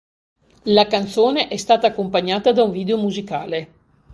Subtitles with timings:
[0.63, 3.71] La canzone è stata accompagnata da un video musicale.